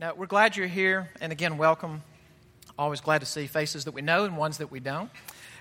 [0.00, 2.02] Now, we're glad you're here, and again, welcome.
[2.78, 5.10] Always glad to see faces that we know and ones that we don't.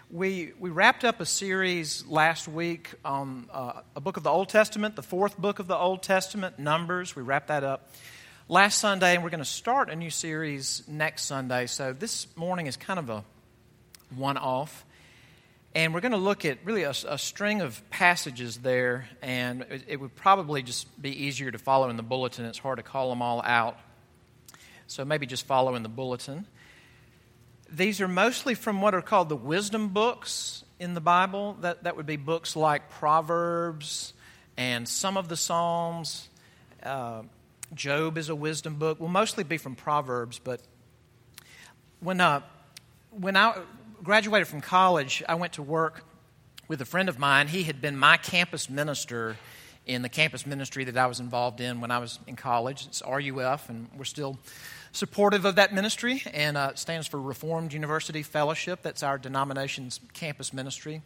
[0.10, 4.48] We, we wrapped up a series last week on uh, a book of the Old
[4.48, 7.18] Testament, the fourth book of the Old Testament, Numbers.
[7.18, 7.92] We wrapped that up
[8.48, 11.66] last Sunday, and we're going to start a new series next Sunday.
[11.66, 13.26] So this morning is kind of a
[14.16, 14.86] one off.
[15.76, 19.84] And we're going to look at really a, a string of passages there, and it,
[19.86, 22.46] it would probably just be easier to follow in the bulletin.
[22.46, 23.78] It's hard to call them all out.
[24.90, 26.48] So maybe just follow in the bulletin.
[27.72, 31.58] These are mostly from what are called the wisdom books in the Bible.
[31.62, 34.14] That, that would be books like Proverbs
[34.58, 36.28] and some of the Psalms.
[36.82, 37.22] Uh,
[37.76, 39.00] Job is a wisdom book.
[39.00, 40.60] Will mostly be from Proverbs, but
[42.00, 42.42] when, uh,
[43.12, 43.62] when I
[44.04, 46.04] graduated from college, I went to work
[46.68, 47.48] with a friend of mine.
[47.48, 49.38] He had been my campus minister
[49.86, 52.88] in the campus ministry that I was involved in when I was in college.
[52.88, 54.40] It's RUF, and we're still
[54.92, 58.82] supportive of that ministry, and uh, stands for Reformed University Fellowship.
[58.82, 61.02] That's our denomination's campus ministry.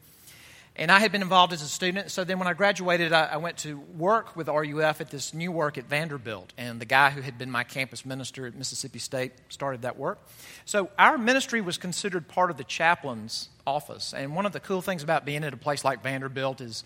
[0.75, 2.09] And I had been involved as a student.
[2.09, 5.51] So then when I graduated, I, I, went to work with RUF at this new
[5.51, 6.51] work at Vanderbilt.
[6.57, 10.27] And the guy who had been my campus minister at Mississippi State started that work.
[10.65, 14.15] So our ministry was considered part of the chaplain's office.
[14.15, 16.83] And one of the cool things about being at a place like Vanderbilt is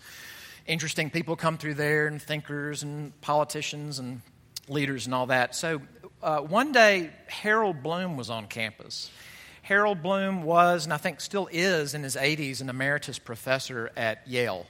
[0.66, 4.20] interesting people come through there, and thinkers and politicians and
[4.68, 5.54] leaders and all that.
[5.54, 5.80] So
[6.22, 9.10] uh, one day, Harold Bloom was on campus.
[9.62, 14.26] Harold Bloom was, and I think still is in his 80s, an emeritus professor at
[14.26, 14.66] Yale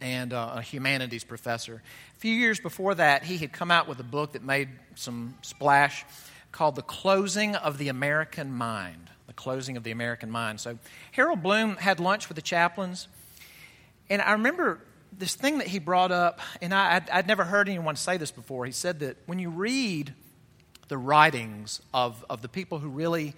[0.00, 1.82] and uh, a humanities professor.
[2.16, 5.34] A few years before that, he had come out with a book that made some
[5.42, 6.04] splash
[6.50, 9.10] called The Closing of the American Mind.
[9.26, 10.60] The Closing of the American Mind.
[10.60, 10.78] So
[11.12, 13.08] Harold Bloom had lunch with the chaplains,
[14.10, 14.80] and I remember
[15.16, 18.64] this thing that he brought up, and I, I'd never heard anyone say this before.
[18.66, 20.14] He said that when you read
[20.88, 23.34] the writings of, of the people who really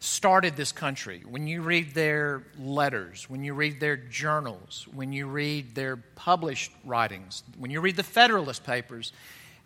[0.00, 5.26] started this country, when you read their letters, when you read their journals, when you
[5.26, 9.12] read their published writings, when you read the Federalist Papers,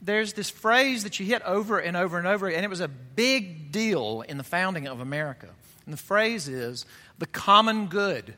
[0.01, 2.89] there's this phrase that you hit over and over and over, and it was a
[2.89, 5.49] big deal in the founding of America.
[5.87, 6.87] And the phrase is
[7.19, 8.35] the common good.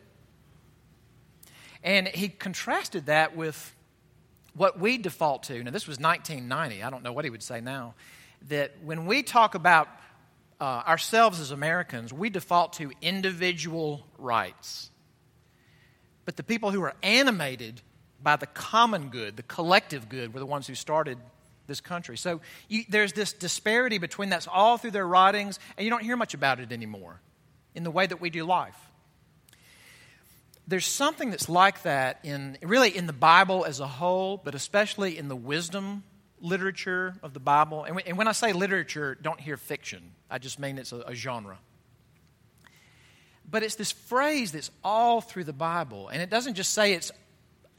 [1.82, 3.74] And he contrasted that with
[4.54, 5.62] what we default to.
[5.62, 6.82] Now, this was 1990.
[6.82, 7.94] I don't know what he would say now
[8.48, 9.88] that when we talk about
[10.60, 14.90] uh, ourselves as Americans, we default to individual rights.
[16.24, 17.80] But the people who are animated
[18.22, 21.18] by the common good, the collective good, were the ones who started
[21.66, 22.18] this country.
[22.18, 26.16] So you, there's this disparity between that's all through their writings, and you don't hear
[26.16, 27.20] much about it anymore
[27.74, 28.76] in the way that we do life.
[30.66, 35.16] There's something that's like that in really in the Bible as a whole, but especially
[35.16, 36.04] in the wisdom
[36.40, 40.12] literature of the Bible, and, when I say literature, don't hear fiction.
[40.30, 41.58] I just mean it's a, a genre.
[43.50, 47.10] But it's this phrase that's all through the Bible, and it doesn't just say it's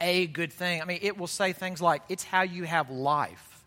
[0.00, 0.82] a good thing.
[0.82, 3.64] I mean, it will say things like, it's how you have life,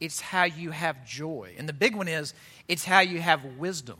[0.00, 1.54] it's how you have joy.
[1.58, 2.34] And the big one is,
[2.68, 3.98] it's how you have wisdom.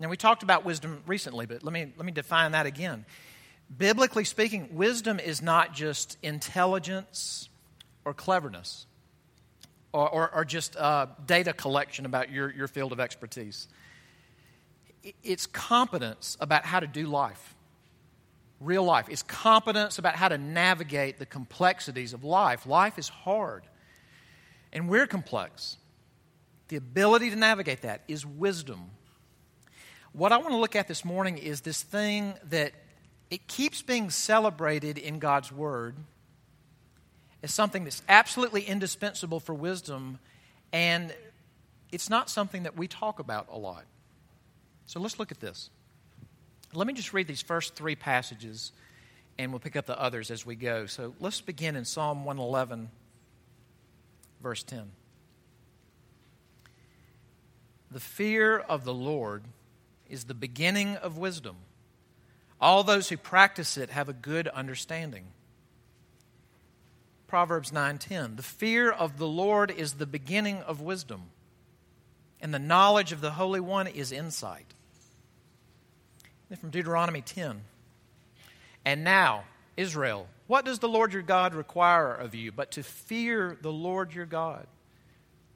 [0.00, 3.06] Now, we talked about wisdom recently, but let me, let me define that again.
[3.74, 7.48] Biblically speaking, wisdom is not just intelligence
[8.04, 8.86] or cleverness
[9.94, 13.68] or, or, or just uh, data collection about your, your field of expertise.
[15.22, 17.54] It's competence about how to do life,
[18.60, 19.08] real life.
[19.08, 22.66] It's competence about how to navigate the complexities of life.
[22.66, 23.62] Life is hard,
[24.72, 25.76] and we're complex.
[26.68, 28.90] The ability to navigate that is wisdom.
[30.12, 32.72] What I want to look at this morning is this thing that
[33.30, 35.96] it keeps being celebrated in God's Word
[37.44, 40.18] is something that's absolutely indispensable for wisdom,
[40.72, 41.14] and
[41.92, 43.84] it's not something that we talk about a lot.
[44.86, 45.68] So let's look at this.
[46.72, 48.72] Let me just read these first three passages,
[49.38, 50.86] and we'll pick up the others as we go.
[50.86, 52.88] So let's begin in Psalm 111,
[54.42, 54.90] verse 10.
[57.90, 59.44] The fear of the Lord
[60.08, 61.56] is the beginning of wisdom.
[62.58, 65.26] All those who practice it have a good understanding.
[67.34, 68.36] Proverbs 9:10.
[68.36, 71.32] The fear of the Lord is the beginning of wisdom,
[72.40, 74.72] and the knowledge of the Holy One is insight.
[76.48, 77.64] And from Deuteronomy 10.
[78.84, 79.46] And now,
[79.76, 84.14] Israel, what does the Lord your God require of you but to fear the Lord
[84.14, 84.68] your God,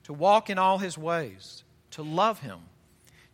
[0.03, 2.63] to walk in all his ways, to love him,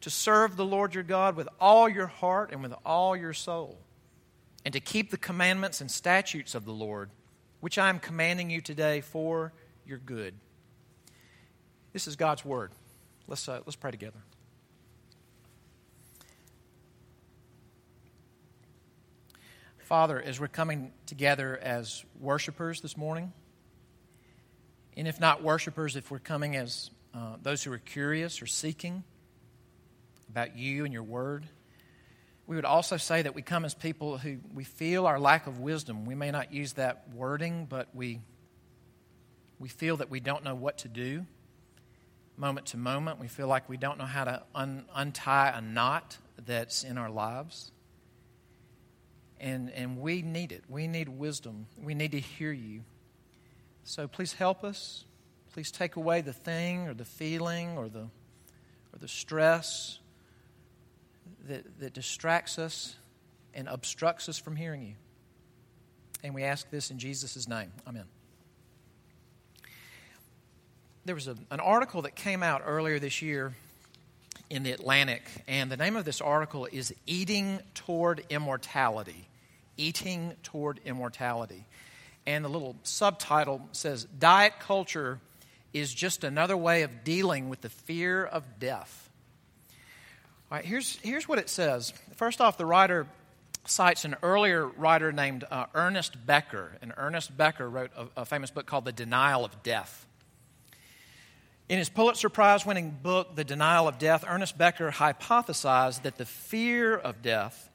[0.02, 3.78] to serve the Lord your God with all your heart and with all your soul,
[4.66, 7.08] and to keep the commandments and statutes of the Lord
[7.64, 9.50] which I am commanding you today for
[9.86, 10.34] your good.
[11.94, 12.72] This is God's Word.
[13.26, 14.18] Let's, uh, let's pray together.
[19.78, 23.32] Father, as we're coming together as worshipers this morning,
[24.94, 29.04] and if not worshipers, if we're coming as uh, those who are curious or seeking
[30.28, 31.46] about you and your word,
[32.46, 35.60] we would also say that we come as people who we feel our lack of
[35.60, 36.04] wisdom.
[36.04, 38.20] We may not use that wording, but we,
[39.58, 41.26] we feel that we don't know what to do
[42.36, 43.20] moment to moment.
[43.20, 47.10] We feel like we don't know how to un- untie a knot that's in our
[47.10, 47.70] lives.
[49.40, 50.64] And, and we need it.
[50.68, 51.66] We need wisdom.
[51.82, 52.82] We need to hear you.
[53.84, 55.04] So please help us.
[55.52, 59.98] Please take away the thing or the feeling or the, or the stress
[61.48, 62.96] that, that distracts us
[63.54, 64.94] and obstructs us from hearing you.
[66.22, 67.70] And we ask this in Jesus' name.
[67.86, 68.04] Amen.
[71.04, 73.54] There was a, an article that came out earlier this year
[74.48, 79.28] in the Atlantic, and the name of this article is Eating Toward Immortality.
[79.76, 81.66] Eating Toward Immortality.
[82.26, 85.18] And the little subtitle says Diet Culture
[85.74, 89.03] is just another way of dealing with the fear of death.
[90.54, 91.92] All right, here's, here's what it says.
[92.14, 93.08] First off, the writer
[93.64, 96.76] cites an earlier writer named uh, Ernest Becker.
[96.80, 100.06] And Ernest Becker wrote a, a famous book called The Denial of Death.
[101.68, 106.24] In his Pulitzer Prize winning book, The Denial of Death, Ernest Becker hypothesized that the
[106.24, 107.68] fear of death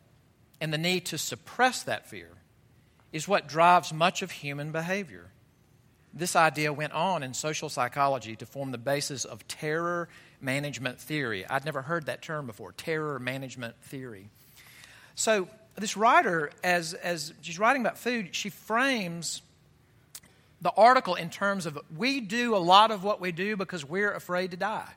[0.62, 2.30] and the need to suppress that fear
[3.12, 5.32] is what drives much of human behavior.
[6.14, 10.10] This idea went on in social psychology to form the basis of terror
[10.42, 11.46] management theory.
[11.48, 14.30] I'd never heard that term before terror management theory.
[15.16, 19.42] So, this writer, as, as she's writing about food, she frames
[20.62, 24.12] the article in terms of we do a lot of what we do because we're
[24.12, 24.92] afraid to die.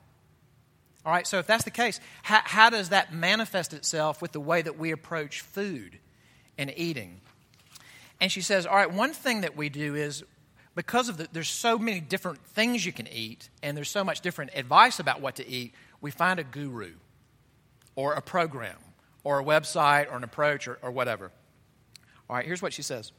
[1.05, 4.39] All right, so if that's the case, how, how does that manifest itself with the
[4.39, 5.99] way that we approach food
[6.57, 7.19] and eating?
[8.21, 10.23] And she says, all right, one thing that we do is
[10.75, 14.21] because of the, there's so many different things you can eat and there's so much
[14.21, 16.93] different advice about what to eat, we find a guru
[17.95, 18.77] or a program
[19.23, 21.31] or a website or an approach or, or whatever.
[22.29, 23.11] All right, here's what she says.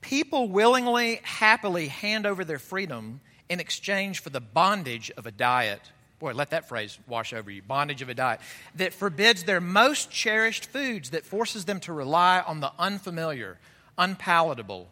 [0.00, 5.80] People willingly, happily hand over their freedom in exchange for the bondage of a diet.
[6.18, 8.40] Boy, let that phrase wash over you bondage of a diet
[8.76, 13.58] that forbids their most cherished foods, that forces them to rely on the unfamiliar,
[13.96, 14.88] unpalatable,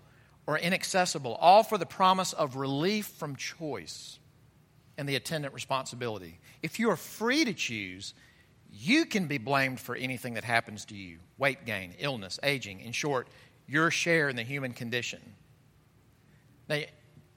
[0.47, 4.19] or inaccessible, all for the promise of relief from choice
[4.97, 6.39] and the attendant responsibility.
[6.63, 8.15] If you are free to choose,
[8.73, 12.81] you can be blamed for anything that happens to you weight gain, illness, aging.
[12.81, 13.29] In short,
[13.67, 15.21] your share in the human condition.
[16.69, 16.87] Now, you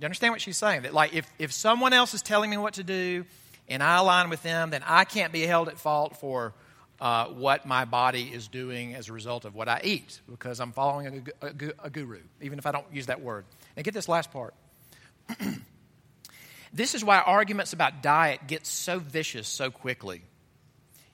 [0.05, 0.83] understand what she's saying?
[0.83, 3.25] That, like, if, if someone else is telling me what to do
[3.67, 6.53] and I align with them, then I can't be held at fault for
[7.01, 10.71] uh, what my body is doing as a result of what I eat because I'm
[10.71, 11.53] following a, a,
[11.83, 13.45] a guru, even if I don't use that word.
[13.75, 14.53] And get this last part.
[16.73, 20.23] this is why arguments about diet get so vicious so quickly.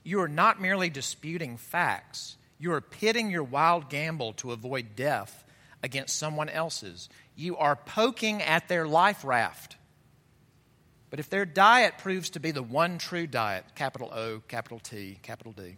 [0.03, 5.43] You are not merely disputing facts, you are pitting your wild gamble to avoid death
[5.83, 7.09] against someone else's.
[7.35, 9.75] You are poking at their life raft.
[11.15, 15.17] But if their diet proves to be the one true diet, capital O, capital T,
[15.21, 15.77] capital D,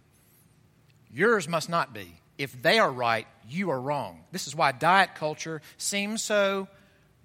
[1.14, 2.20] yours must not be.
[2.40, 4.24] If they are right, you are wrong.
[4.32, 6.68] This is why diet culture seems so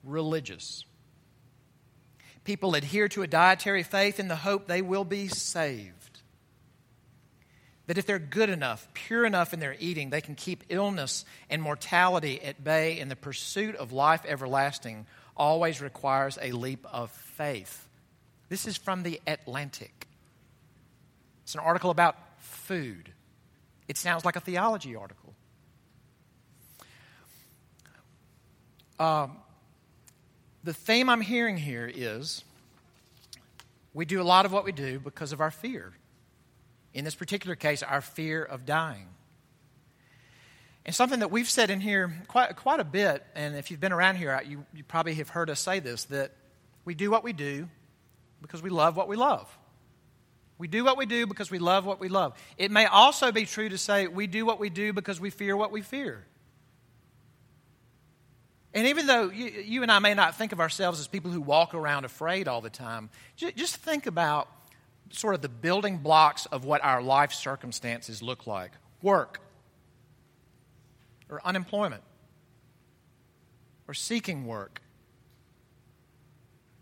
[0.05, 0.85] religious.
[2.45, 6.21] People adhere to a dietary faith in the hope they will be saved
[7.87, 11.63] that if they're good enough, pure enough in their eating, they can keep illness and
[11.63, 17.89] mortality at bay, and the pursuit of life everlasting always requires a leap of faith.
[18.53, 20.07] This is from the Atlantic.
[21.43, 23.11] It's an article about food.
[23.89, 25.33] It sounds like a theology article.
[28.99, 29.39] Um,
[30.63, 32.45] the theme I'm hearing here is
[33.95, 35.95] we do a lot of what we do because of our fear
[36.93, 39.09] in this particular case, our fear of dying.
[40.85, 43.93] And something that we've said in here quite, quite a bit, and if you've been
[43.93, 46.33] around here, you, you probably have heard us say this that
[46.85, 47.71] we do what we do
[48.43, 49.49] because we love what we love.
[50.59, 52.39] We do what we do because we love what we love.
[52.59, 55.57] It may also be true to say we do what we do because we fear
[55.57, 56.25] what we fear.
[58.75, 61.41] And even though you, you and I may not think of ourselves as people who
[61.41, 64.49] walk around afraid all the time, just think about
[65.11, 68.73] sort of the building blocks of what our life circumstances look like
[69.03, 69.41] work,
[71.29, 72.03] or unemployment,
[73.89, 74.81] or seeking work,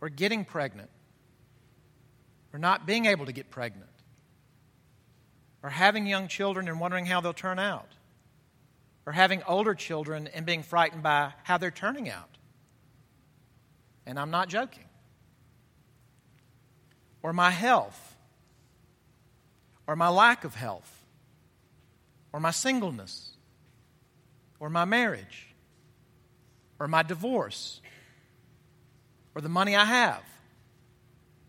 [0.03, 0.91] or getting pregnant,
[2.53, 3.91] or not being able to get pregnant,
[5.63, 7.89] or having young children and wondering how they'll turn out,
[9.07, 12.29] or having older children and being frightened by how they're turning out.
[14.07, 14.85] And I'm not joking.
[17.23, 18.17] Or my health,
[19.87, 21.05] or my lack of health,
[22.33, 23.31] or my singleness,
[24.59, 25.49] or my marriage,
[26.79, 27.81] or my divorce,
[29.35, 30.23] or the money I have,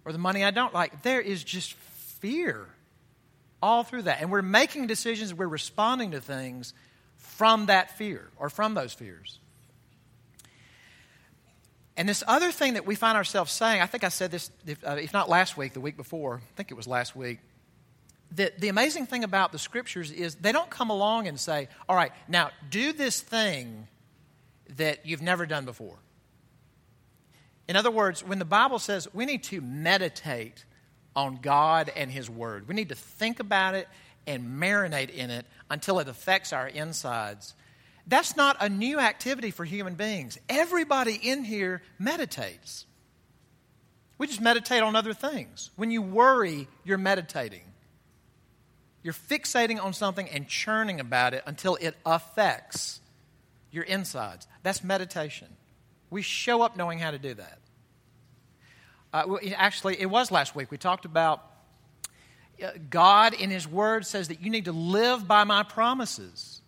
[0.05, 1.03] or the money I don't like.
[1.03, 2.67] There is just fear
[3.61, 4.21] all through that.
[4.21, 6.73] And we're making decisions, we're responding to things
[7.17, 9.39] from that fear or from those fears.
[11.97, 14.83] And this other thing that we find ourselves saying, I think I said this, if,
[14.83, 17.39] uh, if not last week, the week before, I think it was last week.
[18.33, 21.95] that the amazing thing about the scriptures is they don't come along and say, all
[21.95, 23.87] right, now do this thing
[24.77, 25.97] that you've never done before.
[27.67, 30.65] In other words, when the Bible says we need to meditate
[31.15, 33.87] on God and His Word, we need to think about it
[34.27, 37.53] and marinate in it until it affects our insides.
[38.07, 40.37] That's not a new activity for human beings.
[40.49, 42.85] Everybody in here meditates.
[44.17, 45.71] We just meditate on other things.
[45.75, 47.63] When you worry, you're meditating.
[49.03, 52.99] You're fixating on something and churning about it until it affects
[53.71, 54.47] your insides.
[54.61, 55.47] That's meditation.
[56.11, 57.57] We show up knowing how to do that.
[59.13, 60.69] Uh, actually, it was last week.
[60.69, 61.43] We talked about
[62.63, 66.61] uh, God in His Word says that you need to live by my promises.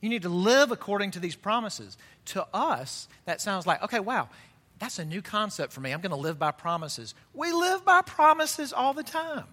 [0.00, 1.98] You need to live according to these promises.
[2.26, 4.28] To us, that sounds like, okay, wow,
[4.78, 5.92] that's a new concept for me.
[5.92, 7.14] I'm going to live by promises.
[7.34, 9.46] We live by promises all the time.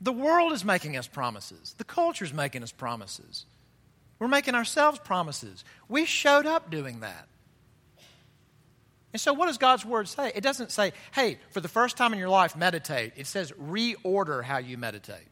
[0.00, 3.46] The world is making us promises, the culture is making us promises.
[4.20, 5.64] We're making ourselves promises.
[5.88, 7.26] We showed up doing that.
[9.12, 10.30] And so, what does God's word say?
[10.34, 13.14] It doesn't say, hey, for the first time in your life, meditate.
[13.16, 15.26] It says, reorder how you meditate.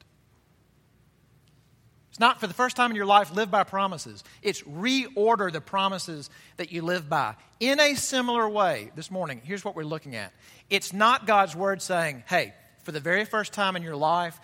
[2.10, 4.24] It's not for the first time in your life, live by promises.
[4.42, 7.36] It's reorder the promises that you live by.
[7.60, 10.32] In a similar way, this morning, here's what we're looking at.
[10.70, 14.40] It's not God's word saying, hey, for the very first time in your life,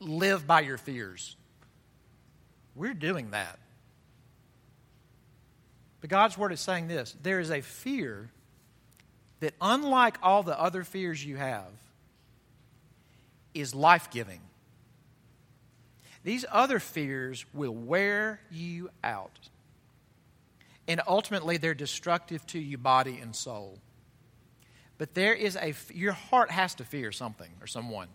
[0.00, 1.36] live by your fears.
[2.74, 3.58] We're doing that.
[6.06, 8.30] But God's word is saying this there is a fear
[9.40, 11.72] that, unlike all the other fears you have,
[13.54, 14.40] is life giving.
[16.22, 19.48] These other fears will wear you out.
[20.86, 23.80] And ultimately, they're destructive to you, body and soul.
[24.98, 28.10] But there is a, your heart has to fear something or someone.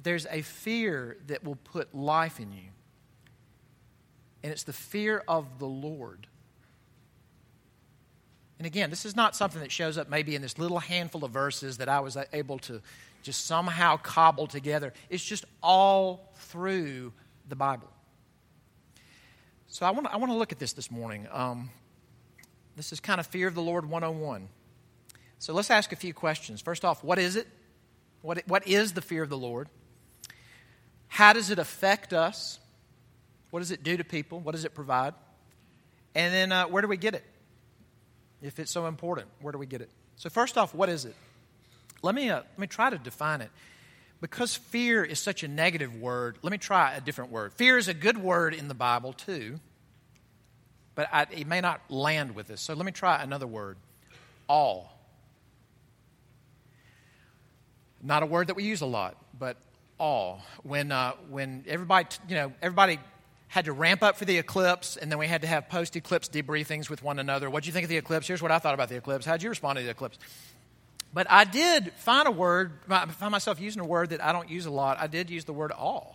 [0.00, 2.68] There's a fear that will put life in you.
[4.44, 6.28] And it's the fear of the Lord.
[8.58, 11.30] And again, this is not something that shows up maybe in this little handful of
[11.30, 12.80] verses that I was able to
[13.22, 14.94] just somehow cobble together.
[15.10, 17.12] It's just all through
[17.48, 17.90] the Bible.
[19.68, 21.26] So I want to, I want to look at this this morning.
[21.30, 21.70] Um,
[22.76, 24.48] this is kind of Fear of the Lord 101.
[25.38, 26.62] So let's ask a few questions.
[26.62, 27.46] First off, what is it?
[28.22, 29.68] What, what is the fear of the Lord?
[31.08, 32.58] How does it affect us?
[33.50, 34.40] What does it do to people?
[34.40, 35.14] What does it provide?
[36.14, 37.24] And then uh, where do we get it?
[38.46, 39.28] If it's so important?
[39.40, 39.90] Where do we get it?
[40.16, 41.14] So, first off, what is it?
[42.02, 43.50] Let me, uh, let me try to define it.
[44.20, 47.52] Because fear is such a negative word, let me try a different word.
[47.52, 49.60] Fear is a good word in the Bible, too,
[50.94, 52.60] but I, it may not land with us.
[52.60, 53.76] So, let me try another word
[54.48, 54.84] awe.
[58.02, 59.56] Not a word that we use a lot, but
[59.98, 60.38] awe.
[60.62, 63.00] When, uh, when everybody, you know, everybody
[63.48, 66.28] had to ramp up for the eclipse, and then we had to have post eclipse
[66.28, 67.48] debriefings with one another.
[67.48, 68.26] What do you think of the eclipse?
[68.26, 69.24] Here's what I thought about the eclipse.
[69.24, 70.18] How'd you respond to the eclipse?
[71.12, 74.50] But I did find a word, I find myself using a word that I don't
[74.50, 74.98] use a lot.
[75.00, 76.12] I did use the word awe.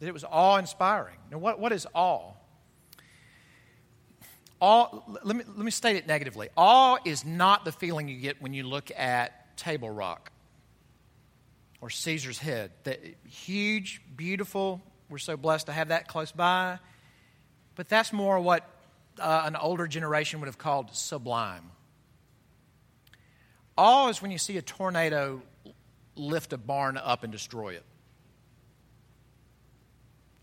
[0.00, 1.16] That it was awe inspiring.
[1.30, 2.32] Now, what, what is awe?
[4.60, 6.48] Awe, let me, let me state it negatively.
[6.56, 10.32] Awe is not the feeling you get when you look at Table Rock
[11.80, 12.72] or Caesar's Head.
[12.84, 12.98] The
[13.28, 16.78] huge, beautiful, we're so blessed to have that close by.
[17.74, 18.68] But that's more what
[19.18, 21.72] uh, an older generation would have called sublime.
[23.76, 25.42] Awe is when you see a tornado
[26.14, 27.84] lift a barn up and destroy it.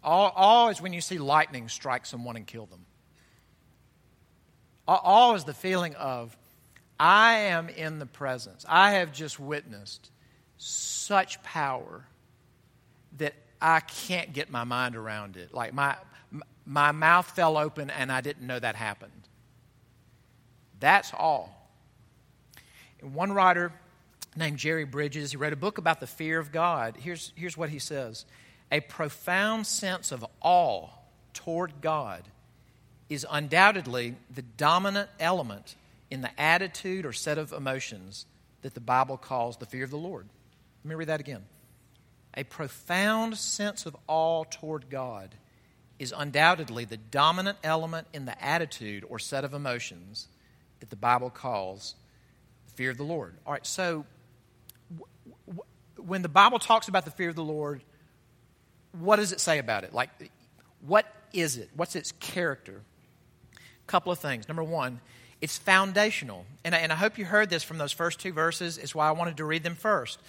[0.04, 2.86] Awe, awe is when you see lightning strike someone and kill them.
[4.88, 6.36] Awe is the feeling of,
[7.00, 8.66] I am in the presence.
[8.68, 10.10] I have just witnessed
[10.58, 12.06] such power
[13.18, 15.54] that I can't get my mind around it.
[15.54, 15.96] Like my,
[16.66, 19.12] my mouth fell open and I didn't know that happened.
[20.80, 21.54] That's all.
[23.02, 23.72] One writer
[24.36, 26.98] named Jerry Bridges, he wrote a book about the fear of God.
[27.00, 28.26] Here's, here's what he says
[28.72, 30.90] A profound sense of awe
[31.34, 32.24] toward God
[33.10, 35.76] is undoubtedly the dominant element
[36.12, 38.26] in the attitude or set of emotions
[38.62, 40.28] that the Bible calls the fear of the Lord.
[40.84, 41.44] Let me read that again.
[42.38, 45.36] A profound sense of awe toward God
[45.98, 50.28] is undoubtedly the dominant element in the attitude or set of emotions
[50.80, 51.96] that the Bible calls
[52.68, 53.36] the fear of the Lord.
[53.46, 54.06] All right, so
[54.92, 55.08] w-
[55.48, 55.64] w-
[55.98, 57.82] when the Bible talks about the fear of the Lord,
[58.92, 59.92] what does it say about it?
[59.92, 60.10] Like,
[60.86, 61.70] what is it?
[61.76, 62.82] What's its character?
[63.56, 64.48] A couple of things.
[64.48, 65.00] Number one,
[65.42, 66.46] it's foundational.
[66.64, 68.78] And I, and I hope you heard this from those first two verses.
[68.78, 70.20] Is why I wanted to read them first.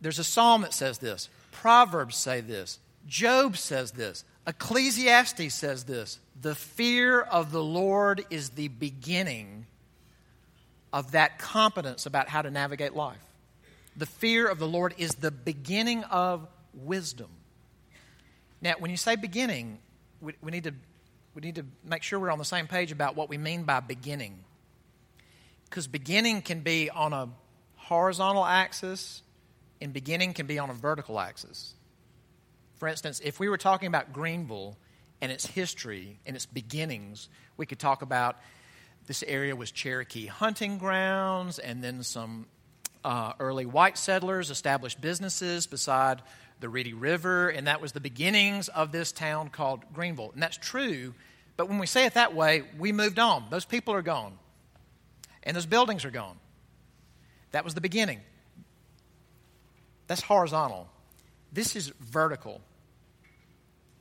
[0.00, 1.28] There's a psalm that says this.
[1.52, 2.78] Proverbs say this.
[3.06, 4.24] Job says this.
[4.46, 6.18] Ecclesiastes says this.
[6.40, 9.66] The fear of the Lord is the beginning
[10.92, 13.16] of that competence about how to navigate life.
[13.96, 17.28] The fear of the Lord is the beginning of wisdom.
[18.60, 19.78] Now, when you say beginning,
[20.20, 20.74] we, we need to
[21.34, 23.80] we need to make sure we're on the same page about what we mean by
[23.80, 24.38] beginning.
[25.68, 27.28] Because beginning can be on a
[27.74, 29.20] horizontal axis,
[29.80, 31.74] and beginning can be on a vertical axis.
[32.76, 34.76] For instance, if we were talking about Greenville
[35.20, 38.36] and its history and its beginnings, we could talk about
[39.06, 42.46] this area was Cherokee hunting grounds, and then some
[43.04, 46.22] uh, early white settlers established businesses beside
[46.60, 50.32] the Reedy River, and that was the beginnings of this town called Greenville.
[50.32, 51.14] And that's true,
[51.56, 53.46] but when we say it that way, we moved on.
[53.50, 54.38] Those people are gone,
[55.42, 56.36] and those buildings are gone.
[57.52, 58.20] That was the beginning.
[60.06, 60.88] That's horizontal.
[61.52, 62.60] This is vertical.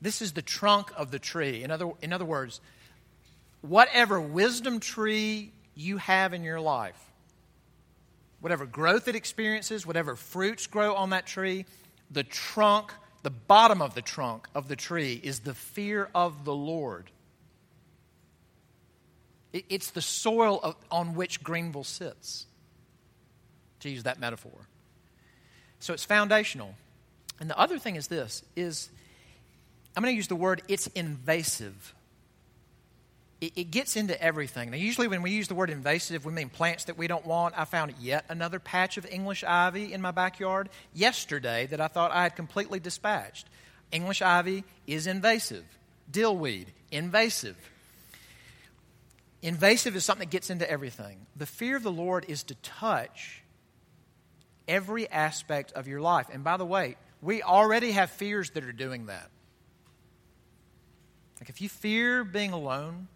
[0.01, 1.63] This is the trunk of the tree.
[1.63, 2.61] In other, in other words,
[3.61, 6.99] whatever wisdom tree you have in your life,
[8.39, 11.65] whatever growth it experiences, whatever fruits grow on that tree,
[12.11, 12.91] the trunk,
[13.23, 17.09] the bottom of the trunk of the tree is the fear of the Lord.
[19.53, 22.45] It's the soil of, on which Greenville sits,
[23.79, 24.67] to use that metaphor.
[25.79, 26.75] So it's foundational.
[27.39, 28.89] And the other thing is this is
[29.95, 31.93] I'm going to use the word it's invasive.
[33.41, 34.71] It, it, gets into everything.
[34.71, 37.53] Now, usually when we use the word invasive, we mean plants that we don't want.
[37.57, 42.11] I found yet another patch of English ivy in my backyard yesterday that I thought
[42.11, 43.47] I had completely dispatched.
[43.91, 45.65] English ivy is invasive.
[46.11, 47.57] Dillweed, invasive.
[49.41, 51.17] Invasive is something that gets into everything.
[51.35, 53.43] The fear of the Lord is to touch
[54.67, 56.27] every aspect of your life.
[56.31, 59.29] And by the way, we already have fears that are doing that.
[61.39, 63.07] Like if you fear being alone,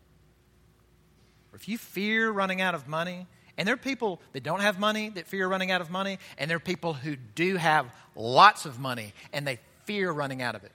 [1.51, 4.79] or if you fear running out of money, and there are people that don't have
[4.79, 8.65] money that fear running out of money, and there are people who do have lots
[8.65, 10.71] of money and they fear running out of it.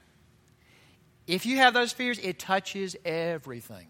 [1.27, 3.87] If you have those fears, it touches everything.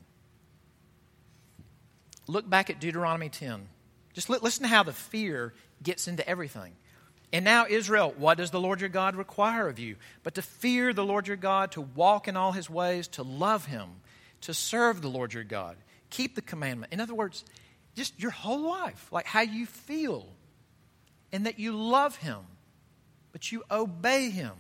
[2.27, 3.69] Look back at Deuteronomy 10.
[4.15, 6.73] Just listen to how the fear gets into everything.
[7.33, 9.97] And now, Israel, what does the Lord your God require of you?
[10.23, 13.67] But to fear the Lord your God, to walk in all his ways, to love
[13.67, 13.89] him,
[14.43, 15.77] to serve the Lord your God,
[16.11, 16.93] keep the commandment.
[16.93, 17.45] In other words,
[17.97, 20.29] just your whole life, like how you feel,
[21.33, 22.39] and that you love him,
[23.33, 24.53] but you obey him.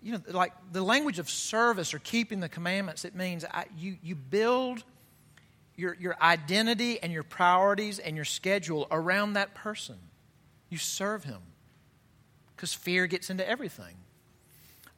[0.00, 3.96] You know, like the language of service or keeping the commandments, it means I, you,
[4.00, 4.84] you build
[5.80, 9.96] your, your identity and your priorities and your schedule around that person.
[10.68, 11.40] You serve him
[12.54, 13.94] because fear gets into everything.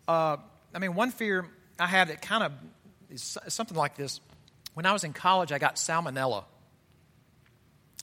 [0.08, 0.38] Uh,
[0.74, 1.46] I mean, one fear
[1.78, 2.52] I have that kind of
[3.10, 4.20] is something like this.
[4.74, 6.44] When I was in college, I got salmonella.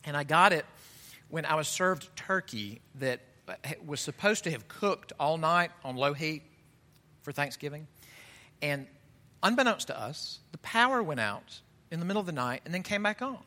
[0.05, 0.65] And I got it
[1.27, 3.19] when I was served turkey that
[3.85, 6.43] was supposed to have cooked all night on low heat
[7.23, 7.87] for Thanksgiving.
[8.61, 8.87] And
[9.43, 11.59] unbeknownst to us, the power went out
[11.91, 13.39] in the middle of the night and then came back on.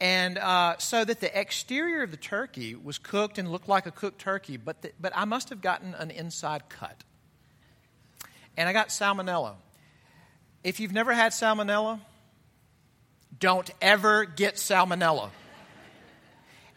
[0.00, 3.90] And uh, so that the exterior of the turkey was cooked and looked like a
[3.90, 7.02] cooked turkey, but, the, but I must have gotten an inside cut.
[8.56, 9.54] And I got salmonella.
[10.62, 12.00] If you've never had salmonella,
[13.38, 15.30] don't ever get salmonella.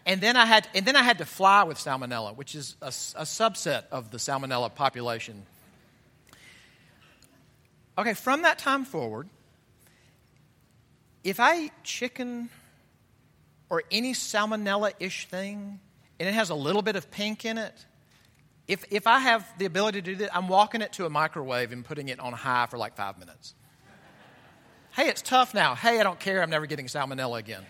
[0.05, 2.87] And then I had, and then I had to fly with salmonella, which is a,
[2.87, 5.45] a subset of the salmonella population.
[7.97, 9.27] Okay, from that time forward,
[11.23, 12.49] if I eat chicken
[13.69, 15.79] or any salmonella ish thing,
[16.19, 17.73] and it has a little bit of pink in it,
[18.67, 21.71] if, if I have the ability to do that, I'm walking it to a microwave
[21.71, 23.53] and putting it on high for like five minutes.
[24.91, 25.75] hey, it's tough now.
[25.75, 26.41] Hey, I don't care.
[26.41, 27.65] I'm never getting salmonella again.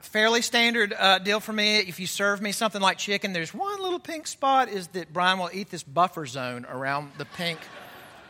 [0.00, 1.78] fairly standard uh, deal for me.
[1.78, 5.38] If you serve me something like chicken, there's one little pink spot is that Brian
[5.38, 7.58] will eat this buffer zone around the pink.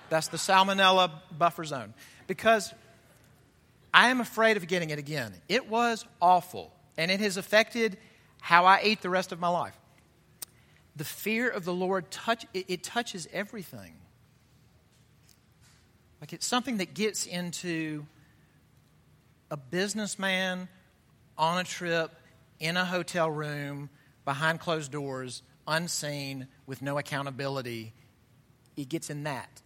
[0.09, 1.95] That's the salmonella buffer zone.
[2.27, 2.73] Because
[3.93, 5.35] I am afraid of getting it again.
[5.49, 7.97] It was awful, and it has affected
[8.41, 9.77] how I eat the rest of my life.
[10.97, 13.95] The fear of the Lord touch it, it touches everything.
[16.21, 18.07] Like it's something that gets into
[19.51, 20.69] a businessman
[21.37, 22.11] on a trip
[22.59, 23.91] in a hotel room
[24.25, 27.93] behind closed doors, unseen, with no accountability.
[28.77, 29.63] It gets in that.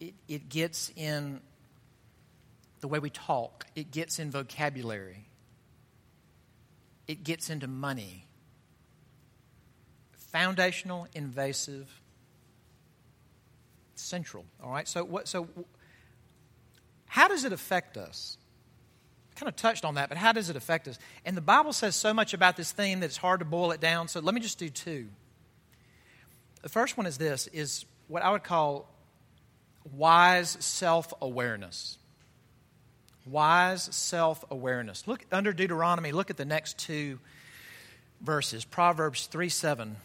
[0.00, 1.40] It, it gets in
[2.82, 5.24] the way we talk, it gets in vocabulary,
[7.08, 8.26] it gets into money.
[10.32, 12.00] Foundational, invasive,
[13.94, 14.44] central.
[14.62, 14.88] All right.
[14.88, 15.28] So what?
[15.28, 15.46] So
[17.06, 18.38] how does it affect us?
[19.36, 20.98] Kind of touched on that, but how does it affect us?
[21.24, 23.80] And the Bible says so much about this theme that it's hard to boil it
[23.80, 24.08] down.
[24.08, 25.08] So let me just do two.
[26.62, 28.88] The first one is this: is what I would call
[29.92, 31.98] wise self-awareness.
[33.24, 35.06] Wise self-awareness.
[35.06, 36.12] Look under Deuteronomy.
[36.12, 37.18] Look at the next two
[38.20, 38.64] verses.
[38.64, 39.96] Proverbs three seven.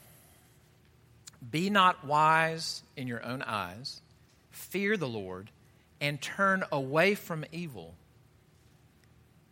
[1.51, 4.01] Be not wise in your own eyes,
[4.49, 5.49] fear the Lord,
[6.01, 7.93] and turn away from evil.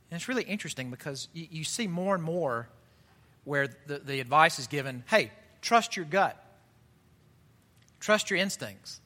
[0.10, 2.68] And it's really interesting because you, you see more and more
[3.44, 6.36] where the, the advice is given hey, trust your gut,
[8.00, 9.00] trust your instincts.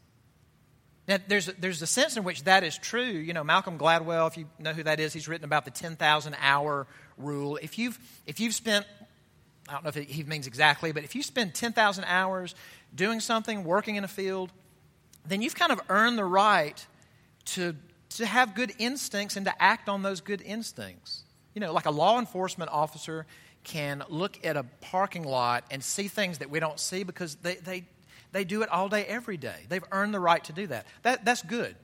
[1.10, 3.02] Now, there's, there's a sense in which that is true.
[3.02, 6.36] You know, Malcolm Gladwell, if you know who that is, he's written about the 10,000
[6.40, 7.58] hour rule.
[7.58, 8.86] If you've, if you've spent
[9.68, 12.56] I don't know if he means exactly, but if you spend 10,000 hours
[12.96, 14.52] doing something, working in a field,
[15.28, 16.86] then you've kind of earned the right
[17.46, 17.76] to,
[18.12, 21.24] to have good instincts and to act on those good instincts.
[21.54, 23.28] You know, like a law enforcement officer
[23.64, 27.56] can look at a parking lot and see things that we don't see because they,
[27.56, 27.84] they,
[28.32, 29.66] they do it all day, every day.
[29.70, 30.86] They've earned the right to do that.
[31.04, 31.76] that that's good.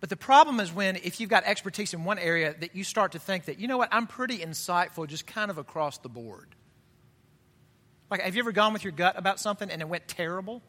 [0.00, 3.12] But the problem is when, if you've got expertise in one area, that you start
[3.12, 6.48] to think that, you know what, I'm pretty insightful just kind of across the board.
[8.10, 10.62] Like, have you ever gone with your gut about something and it went terrible?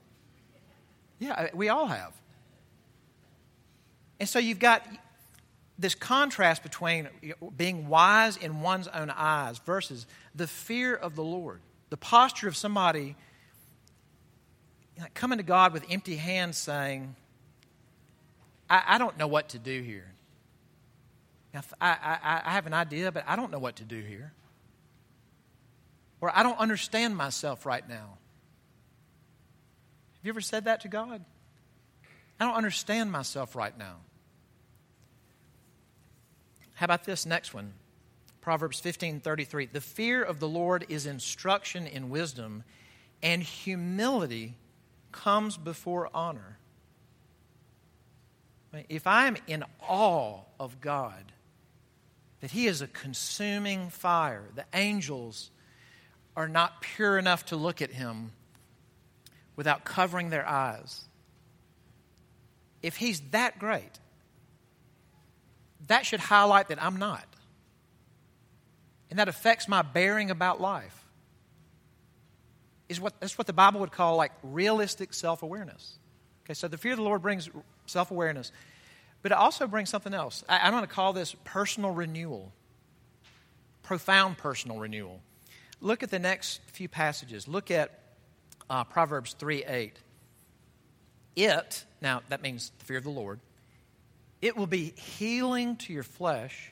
[1.20, 2.14] Yeah, we all have.
[4.20, 4.84] And so you've got
[5.78, 7.08] this contrast between
[7.56, 11.62] being wise in one's own eyes versus the fear of the Lord.
[11.90, 13.16] The posture of somebody
[15.14, 17.16] coming to God with empty hands saying,
[18.70, 20.12] I, I don't know what to do here.
[21.54, 24.32] I, I, I have an idea, but I don't know what to do here.
[26.22, 28.18] Or I don't understand myself right now.
[30.16, 31.24] Have you ever said that to God?
[32.40, 33.98] I don't understand myself right now.
[36.76, 37.74] How about this next one?
[38.42, 39.68] Proverbs 15 33.
[39.68, 42.64] The fear of the Lord is instruction in wisdom,
[43.24, 44.56] and humility
[45.24, 46.58] comes before honor.
[48.90, 51.32] If I'm in awe of God,
[52.42, 55.50] that He is a consuming fire, the angels
[56.36, 58.32] are not pure enough to look at Him
[59.56, 61.06] without covering their eyes.
[62.84, 64.00] If He's that great,
[65.88, 67.26] that should highlight that I'm not.
[69.10, 71.07] And that affects my bearing about life.
[72.90, 75.98] Is what, that's what the Bible would call like realistic self awareness.
[76.46, 77.50] Okay, so the fear of the Lord brings
[77.86, 78.52] self awareness.
[79.22, 80.44] But it also brings something else.
[80.48, 82.54] I, I'm going to call this personal renewal,
[83.84, 85.20] profound personal renewal.
[85.82, 87.48] Look at the next few passages.
[87.48, 88.00] Look at
[88.70, 90.00] uh, Proverbs 3 8.
[91.36, 93.40] It, now that means the fear of the Lord,
[94.42, 96.72] it will be healing to your flesh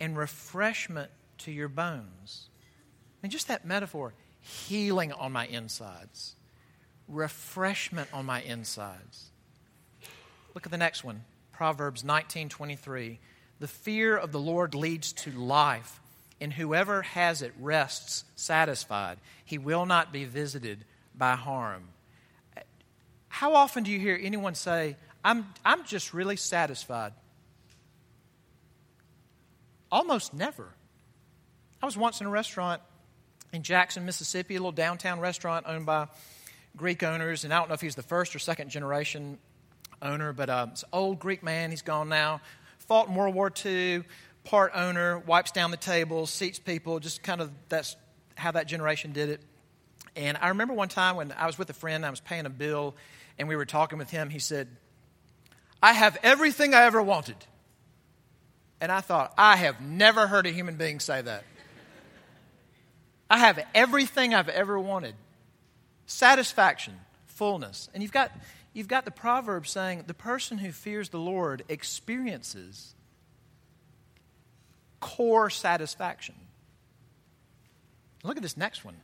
[0.00, 2.48] and refreshment to your bones.
[3.22, 4.14] And just that metaphor
[4.48, 6.34] healing on my insides,
[7.06, 9.30] refreshment on my insides.
[10.54, 13.18] Look at the next one Proverbs 19:23.
[13.60, 16.00] The fear of the Lord leads to life,
[16.40, 19.18] and whoever has it rests satisfied.
[19.44, 20.84] He will not be visited
[21.14, 21.88] by harm.
[23.28, 27.12] How often do you hear anyone say, I'm, I'm just really satisfied?
[29.90, 30.68] Almost never.
[31.82, 32.82] I was once in a restaurant
[33.52, 36.08] in Jackson, Mississippi, a little downtown restaurant owned by
[36.76, 39.38] Greek owners, and I don't know if he's the first or second generation
[40.02, 41.70] owner, but uh, it's an old Greek man.
[41.70, 42.40] He's gone now.
[42.80, 44.04] Fought in World War II,
[44.44, 47.96] part owner, wipes down the tables, seats people, just kind of that's
[48.36, 49.40] how that generation did it.
[50.14, 52.50] And I remember one time when I was with a friend, I was paying a
[52.50, 52.94] bill,
[53.38, 54.30] and we were talking with him.
[54.30, 54.68] He said,
[55.82, 57.36] I have everything I ever wanted.
[58.80, 61.44] And I thought, I have never heard a human being say that.
[63.30, 65.14] I have everything I've ever wanted
[66.06, 66.94] satisfaction,
[67.26, 67.88] fullness.
[67.92, 68.32] And you've got,
[68.72, 72.94] you've got the proverb saying, the person who fears the Lord experiences
[75.00, 76.34] core satisfaction.
[78.24, 78.96] Look at this next one.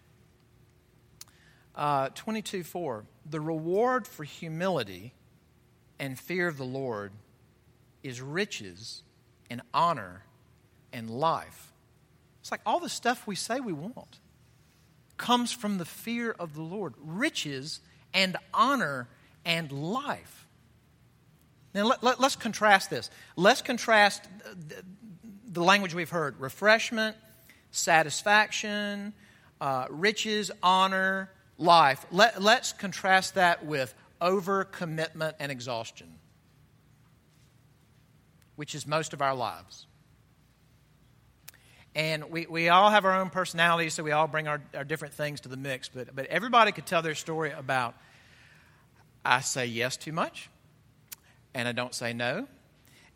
[1.75, 3.05] Uh, 22 4.
[3.31, 5.13] The reward for humility
[5.99, 7.13] and fear of the Lord
[8.03, 9.03] is riches
[9.51, 10.25] and honor
[10.93, 11.74] and life.
[12.45, 14.19] It's like all the stuff we say we want
[15.17, 17.81] comes from the fear of the Lord riches
[18.13, 19.09] and honor
[19.47, 20.47] and life.
[21.73, 23.09] Now, let, us let, contrast this.
[23.35, 24.83] Let's contrast the,
[25.53, 27.17] the, language we've heard refreshment,
[27.71, 29.15] satisfaction,
[29.59, 32.05] uh, riches, honor, life.
[32.13, 36.19] Let, let's contrast that with overcommitment and exhaustion,
[38.57, 39.87] which is most of our lives.
[41.95, 45.15] And we, we all have our own personalities, so we all bring our, our different
[45.15, 45.89] things to the mix.
[45.89, 47.95] But, but everybody could tell their story about
[49.25, 50.51] I say yes too much,
[51.55, 52.47] and I don't say no,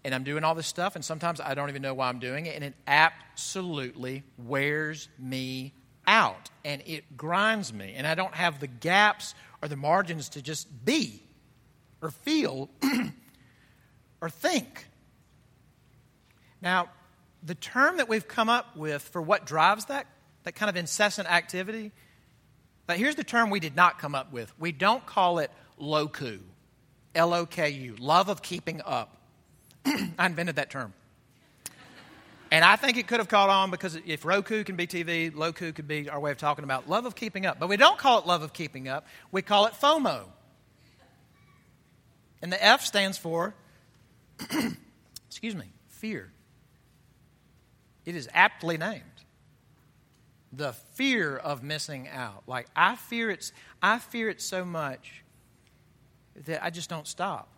[0.04, 2.46] and I'm doing all this stuff, and sometimes I don't even know why I'm doing
[2.46, 5.74] it, and it absolutely wears me
[6.06, 10.42] out, and it grinds me, and I don't have the gaps or the margins to
[10.42, 11.22] just be
[12.00, 12.70] or feel
[14.20, 14.86] or think.
[16.62, 16.88] Now,
[17.42, 20.06] the term that we've come up with for what drives that,
[20.44, 21.92] that kind of incessant activity,
[22.86, 24.52] but here's the term we did not come up with.
[24.58, 26.40] We don't call it loku,
[27.14, 29.16] L O K U, love of keeping up.
[29.84, 30.94] I invented that term.
[32.50, 35.74] And I think it could have caught on because if Roku can be TV, Loku
[35.74, 37.58] could be our way of talking about love of keeping up.
[37.58, 40.24] But we don't call it love of keeping up, we call it FOMO.
[42.40, 43.54] And the F stands for,
[45.28, 46.30] excuse me, fear.
[48.08, 49.02] It is aptly named.
[50.50, 52.42] The fear of missing out.
[52.46, 55.22] Like I fear it's I fear it so much
[56.46, 57.50] that I just don't stop.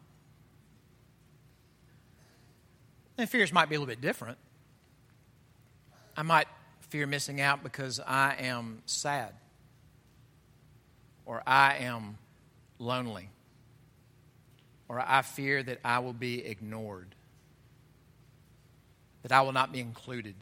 [3.16, 4.38] And fears might be a little bit different.
[6.16, 6.48] I might
[6.80, 9.34] fear missing out because I am sad
[11.26, 12.18] or I am
[12.80, 13.28] lonely
[14.88, 17.14] or I fear that I will be ignored
[19.30, 20.34] that I will not be included.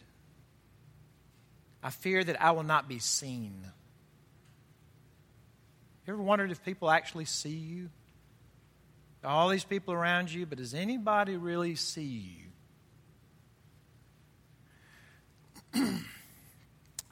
[1.83, 3.53] I fear that I will not be seen.
[6.07, 7.91] You ever wondered if people actually see you?
[9.23, 12.47] All these people around you, but does anybody really see
[15.75, 15.85] you?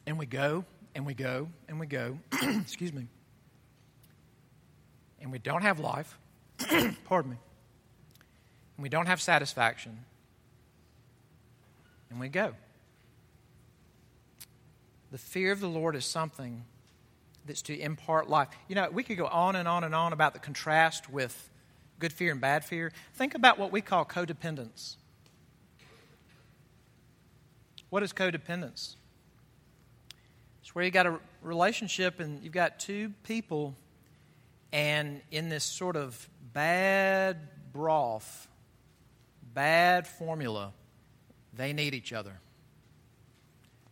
[0.07, 2.19] and we go, and we go, and we go.
[2.43, 3.07] Excuse me.
[5.21, 6.19] And we don't have life.
[7.05, 7.37] Pardon me.
[8.79, 10.07] And we don't have satisfaction
[12.11, 12.55] and we go.
[15.13, 16.65] The fear of the Lord is something
[17.47, 18.49] that's to impart life.
[18.69, 21.49] You know, we could go on and on and on about the contrast with
[21.99, 22.93] good fear and bad fear.
[23.15, 24.97] Think about what we call codependence.
[27.89, 28.97] What is codependence?
[30.61, 33.77] It's where you got a relationship and you've got two people,
[34.73, 38.49] and in this sort of bad broth,
[39.55, 40.73] bad formula,
[41.57, 42.41] they need each other.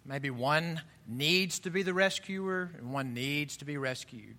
[0.04, 4.36] Maybe one needs to be the rescuer and one needs to be rescued.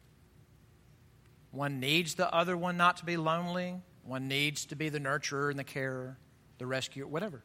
[1.51, 3.81] One needs the other one not to be lonely.
[4.03, 6.17] One needs to be the nurturer and the carer,
[6.59, 7.41] the rescuer, whatever.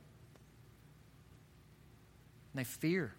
[2.53, 3.15] And they fear.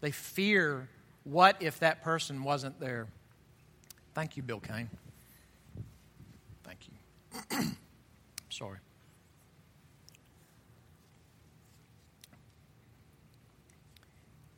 [0.00, 0.88] They fear
[1.24, 3.08] what if that person wasn't there?
[4.14, 4.90] Thank you, Bill Kane.
[6.64, 7.58] Thank you.
[8.50, 8.78] Sorry.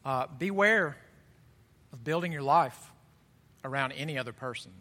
[0.05, 0.97] Uh, beware
[1.93, 2.91] of building your life
[3.65, 4.73] around any other person,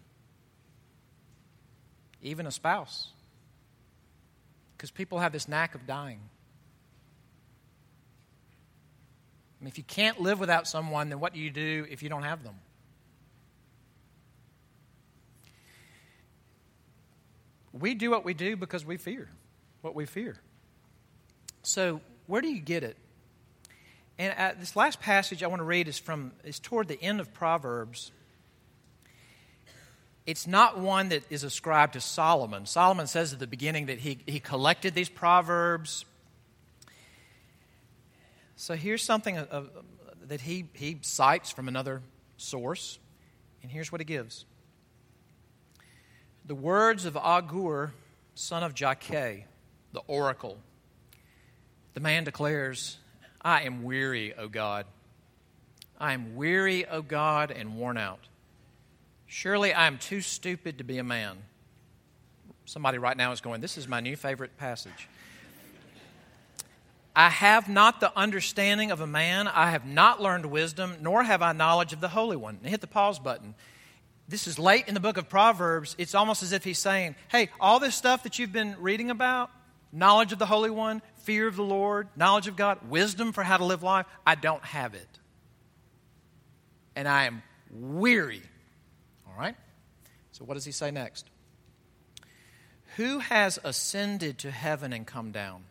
[2.21, 3.09] even a spouse,
[4.77, 6.21] because people have this knack of dying.
[9.65, 12.43] If you can't live without someone, then what do you do if you don't have
[12.43, 12.55] them?
[17.73, 19.29] We do what we do because we fear
[19.81, 20.37] what we fear.
[21.63, 22.97] So, where do you get it?
[24.19, 27.21] And uh, this last passage I want to read is from is toward the end
[27.21, 28.11] of Proverbs.
[30.25, 32.65] It's not one that is ascribed to Solomon.
[32.65, 36.05] Solomon says at the beginning that he, he collected these proverbs.
[38.57, 39.35] So here's something
[40.27, 42.01] that he, he cites from another
[42.37, 42.99] source,
[43.63, 44.45] and here's what he gives.
[46.45, 47.93] The words of Agur,
[48.35, 49.45] son of Jakeh,
[49.93, 50.57] the oracle,
[51.93, 52.97] the man declares,
[53.41, 54.85] I am weary, O God.
[55.99, 58.19] I am weary, O God, and worn out.
[59.27, 61.37] Surely I am too stupid to be a man.
[62.65, 65.07] Somebody right now is going, This is my new favorite passage.
[67.15, 69.47] I have not the understanding of a man.
[69.47, 72.59] I have not learned wisdom, nor have I knowledge of the Holy One.
[72.63, 73.55] Hit the pause button.
[74.27, 75.95] This is late in the book of Proverbs.
[75.97, 79.49] It's almost as if he's saying, Hey, all this stuff that you've been reading about,
[79.91, 83.57] knowledge of the Holy One, fear of the Lord, knowledge of God, wisdom for how
[83.57, 85.07] to live life, I don't have it.
[86.95, 88.41] And I am weary.
[89.27, 89.55] All right?
[90.31, 91.29] So, what does he say next?
[92.95, 95.65] Who has ascended to heaven and come down?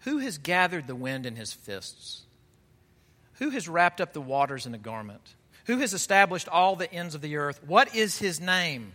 [0.00, 2.22] Who has gathered the wind in his fists?
[3.34, 5.36] Who has wrapped up the waters in a garment?
[5.66, 7.62] Who has established all the ends of the earth?
[7.64, 8.92] What is his name?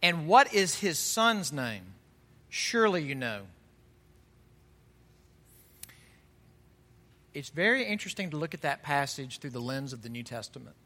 [0.00, 1.93] And what is his son's name?
[2.56, 3.40] Surely you know.
[7.34, 10.76] It's very interesting to look at that passage through the lens of the New Testament.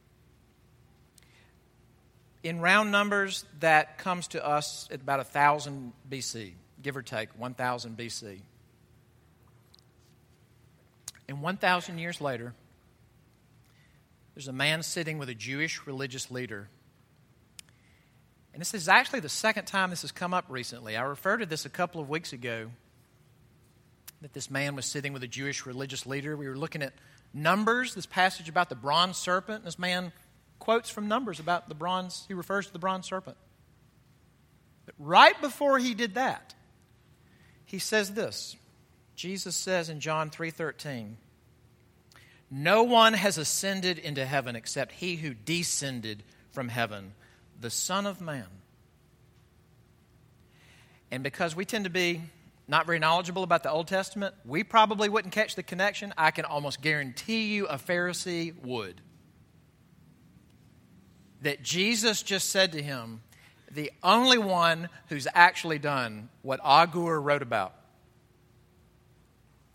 [2.42, 7.98] In round numbers, that comes to us at about 1000 BC, give or take 1000
[7.98, 8.40] BC.
[11.28, 12.54] And 1,000 years later,
[14.34, 16.70] there's a man sitting with a Jewish religious leader.
[18.58, 20.96] And this is actually the second time this has come up recently.
[20.96, 22.72] I referred to this a couple of weeks ago
[24.20, 26.36] that this man was sitting with a Jewish religious leader.
[26.36, 26.92] We were looking at
[27.32, 29.64] Numbers, this passage about the bronze serpent.
[29.64, 30.10] This man
[30.58, 33.36] quotes from Numbers about the bronze, he refers to the bronze serpent.
[34.86, 36.56] But right before he did that,
[37.64, 38.56] he says this
[39.14, 41.16] Jesus says in John 3:13,
[42.50, 47.14] "No one has ascended into heaven except he who descended from heaven,
[47.60, 48.46] the Son of man."
[51.10, 52.22] And because we tend to be
[52.66, 56.12] not very knowledgeable about the Old Testament, we probably wouldn't catch the connection.
[56.18, 59.00] I can almost guarantee you a Pharisee would.
[61.40, 63.22] That Jesus just said to him,
[63.70, 67.74] the only one who's actually done what Agur wrote about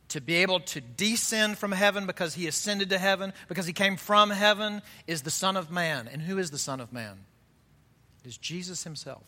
[0.09, 3.97] to be able to descend from heaven because he ascended to heaven, because he came
[3.97, 6.07] from heaven, is the Son of Man.
[6.07, 7.25] And who is the Son of Man?
[8.23, 9.23] It is Jesus himself.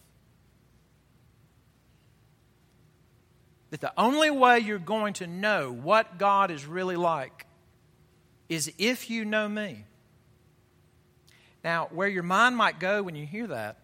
[3.72, 7.46] That the only way you're going to know what God is really like
[8.48, 9.84] is if you know me.
[11.64, 13.78] Now, where your mind might go when you hear that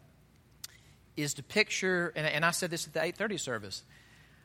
[1.17, 3.83] is to picture, and, and I said this at the 8:30 service.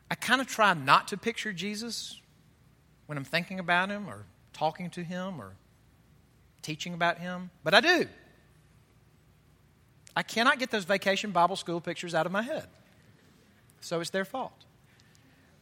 [0.09, 2.19] I kind of try not to picture Jesus
[3.05, 5.53] when I'm thinking about him or talking to him or
[6.61, 8.07] teaching about him, but I do.
[10.17, 12.65] I cannot get those vacation Bible school pictures out of my head.
[13.81, 14.65] So it's their fault.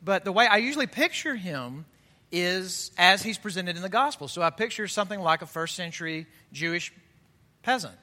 [0.01, 1.83] But the way I usually picture him
[2.31, 4.29] is as he's presented in the gospel.
[4.29, 6.93] So I picture something like a first century Jewish
[7.63, 7.97] peasant.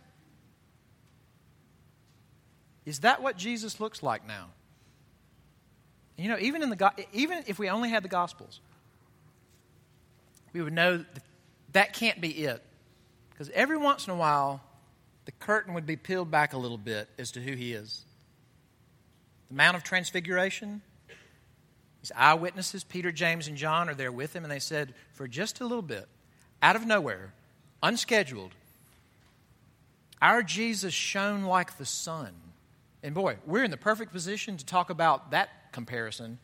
[2.85, 4.49] Is that what Jesus looks like now?
[6.19, 8.61] You know, even in the even if we only had the gospels,
[10.53, 11.23] we would know that,
[11.73, 12.63] that can't be it.
[13.31, 14.61] Because every once in a while,
[15.25, 18.05] the curtain would be peeled back a little bit as to who he is.
[19.49, 20.83] The Mount of Transfiguration,
[22.01, 25.61] his eyewitnesses, Peter, James, and John, are there with him, and they said, for just
[25.61, 26.09] a little bit,
[26.61, 27.33] out of nowhere,
[27.83, 28.53] unscheduled,
[30.21, 32.33] our Jesus shone like the sun.
[33.03, 36.39] And boy, we're in the perfect position to talk about that comparison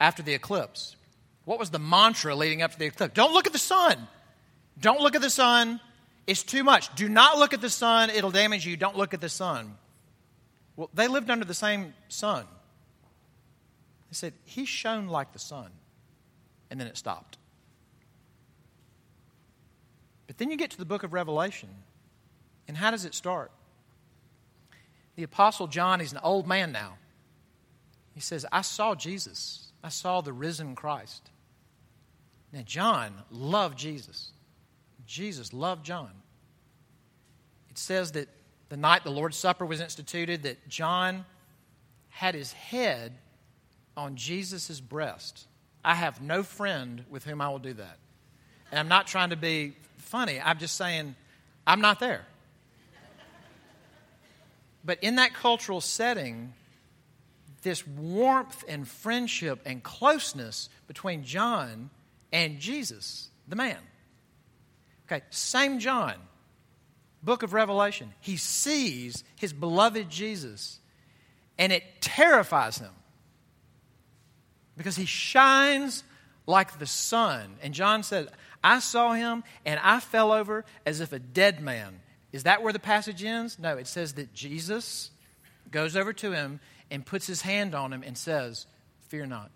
[0.00, 0.96] after the eclipse.
[1.44, 3.14] What was the mantra leading up to the eclipse?
[3.14, 4.08] Don't look at the sun.
[4.80, 5.80] Don't look at the sun.
[6.26, 6.94] It's too much.
[6.94, 8.10] Do not look at the sun.
[8.10, 8.76] It'll damage you.
[8.76, 9.76] Don't look at the sun.
[10.76, 12.46] Well, they lived under the same sun.
[14.10, 15.70] They said, He shone like the sun.
[16.70, 17.36] And then it stopped.
[20.26, 21.68] But then you get to the book of Revelation.
[22.66, 23.50] And how does it start?
[25.16, 26.94] The Apostle John, he's an old man now.
[28.14, 29.68] He says, I saw Jesus.
[29.82, 31.30] I saw the risen Christ.
[32.52, 34.30] Now, John loved Jesus.
[35.06, 36.10] Jesus loved John.
[37.70, 38.28] It says that
[38.68, 41.24] the night the Lord's Supper was instituted, that John
[42.08, 43.12] had his head
[43.96, 45.46] on Jesus' breast.
[45.84, 47.98] I have no friend with whom I will do that.
[48.70, 51.14] And I'm not trying to be funny, I'm just saying
[51.66, 52.24] I'm not there.
[54.84, 56.52] But in that cultural setting,
[57.62, 61.90] this warmth and friendship and closeness between John
[62.32, 63.78] and Jesus, the man.
[65.06, 66.14] Okay, same John,
[67.22, 68.12] book of Revelation.
[68.20, 70.78] He sees his beloved Jesus,
[71.58, 72.90] and it terrifies him.
[74.76, 76.02] because he shines
[76.46, 77.56] like the sun.
[77.62, 78.28] And John said,
[78.62, 82.00] I saw him and I fell over as if a dead man.
[82.32, 83.58] Is that where the passage ends?
[83.58, 85.10] No, it says that Jesus
[85.70, 86.58] goes over to him
[86.90, 88.66] and puts his hand on him and says,
[89.08, 89.50] Fear not.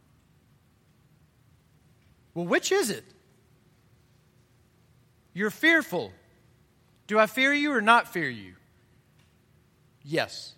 [2.34, 3.04] Well, which is it?
[5.38, 6.10] You're fearful.
[7.06, 8.54] Do I fear you or not fear you?
[10.02, 10.52] Yes.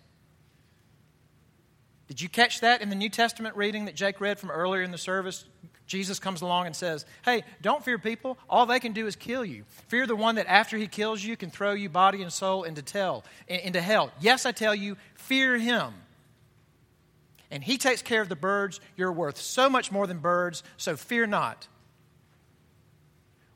[2.07, 4.89] Did you catch that in the New Testament reading that Jake read from earlier in
[4.89, 5.45] the service?
[5.85, 8.39] Jesus comes along and says, Hey, don't fear people.
[8.49, 9.65] All they can do is kill you.
[9.87, 12.81] Fear the one that after he kills you can throw you body and soul into,
[12.81, 14.11] tell, into hell.
[14.19, 15.93] Yes, I tell you, fear him.
[17.51, 18.79] And he takes care of the birds.
[18.97, 21.67] You're worth so much more than birds, so fear not.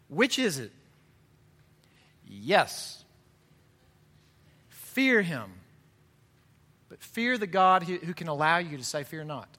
[0.07, 0.71] Which is it?
[2.28, 3.03] Yes.
[4.69, 5.51] Fear him.
[6.89, 9.49] But fear the God who, can allow you to say, Fear not.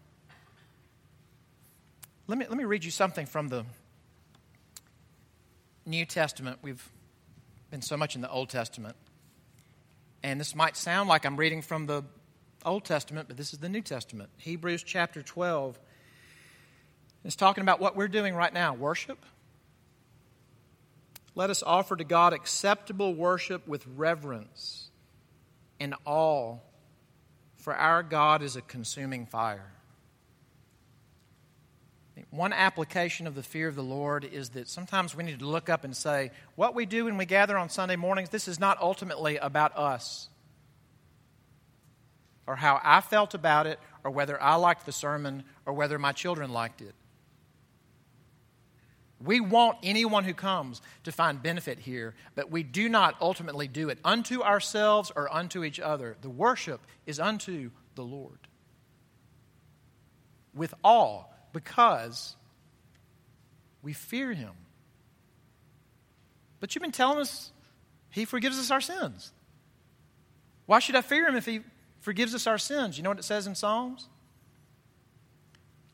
[2.28, 3.64] Let me, let me read you something from the
[5.84, 6.58] New Testament.
[6.62, 6.90] We've
[7.70, 8.96] been so much in the Old Testament.
[10.22, 12.02] And this might sound like I'm reading from the
[12.64, 14.28] Old Testament, but this is the New Testament.
[14.38, 15.78] Hebrews chapter 12.
[17.24, 19.24] is talking about what we're doing right now worship.
[21.36, 24.88] Let us offer to God acceptable worship with reverence
[25.78, 26.56] and awe,
[27.56, 29.70] for our God is a consuming fire.
[32.30, 35.68] One application of the fear of the Lord is that sometimes we need to look
[35.68, 38.80] up and say, what we do when we gather on Sunday mornings, this is not
[38.80, 40.30] ultimately about us
[42.46, 46.12] or how I felt about it or whether I liked the sermon or whether my
[46.12, 46.94] children liked it.
[49.24, 53.88] We want anyone who comes to find benefit here, but we do not ultimately do
[53.88, 56.16] it unto ourselves or unto each other.
[56.20, 58.38] The worship is unto the Lord.
[60.54, 62.36] With awe because
[63.82, 64.52] we fear him.
[66.60, 67.52] But you've been telling us
[68.10, 69.32] he forgives us our sins.
[70.66, 71.60] Why should I fear him if he
[72.00, 72.98] forgives us our sins?
[72.98, 74.08] You know what it says in Psalms?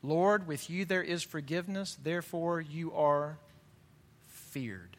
[0.03, 3.39] Lord, with you there is forgiveness, therefore you are
[4.27, 4.97] feared.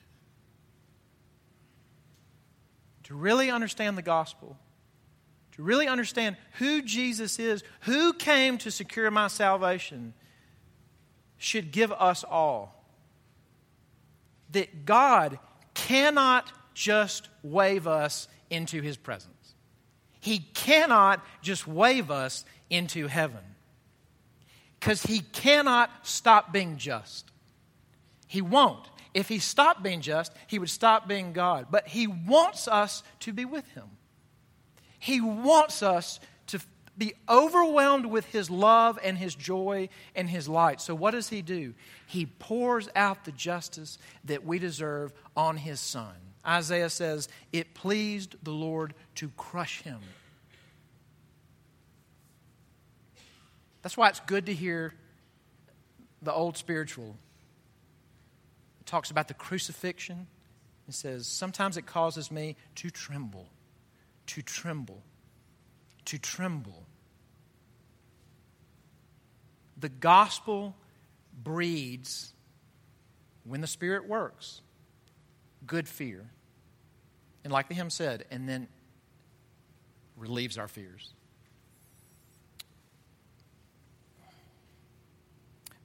[3.05, 4.57] To really understand the gospel,
[5.53, 10.15] to really understand who Jesus is, who came to secure my salvation,
[11.37, 12.83] should give us all.
[14.53, 15.39] That God
[15.75, 19.55] cannot just wave us into his presence.
[20.21, 23.54] He cannot just wave us into heaven.
[24.85, 27.31] Because he cannot stop being just.
[28.27, 28.87] He won't.
[29.15, 31.69] If he stopped being just, he would stop being God.
[31.71, 33.85] But he wants us to be with him.
[34.99, 36.61] He wants us to
[36.99, 40.83] be overwhelmed with his love and his joy and his light.
[40.83, 41.73] So, what does he do?
[42.07, 46.13] He pours out the justice that we deserve on his son.
[46.47, 50.01] Isaiah says, It pleased the Lord to crush him.
[53.85, 54.93] That's why it's good to hear
[56.21, 57.17] the old spiritual.
[58.81, 60.27] It talks about the crucifixion.
[60.89, 63.47] It says, Sometimes it causes me to tremble,
[64.27, 65.05] to tremble
[66.07, 66.87] to tremble.
[69.77, 70.75] The gospel
[71.43, 72.33] breeds,
[73.45, 74.61] when the Spirit works,
[75.67, 76.31] good fear.
[77.43, 78.69] And like the hymn said, and then
[80.17, 81.13] relieves our fears.